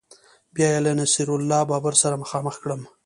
بیا 0.55 0.67
یې 0.73 0.79
له 0.85 0.91
نصیر 0.99 1.27
الله 1.33 1.61
بابر 1.71 1.93
سره 2.01 2.21
مخامخ 2.23 2.55
کړم 2.63 2.81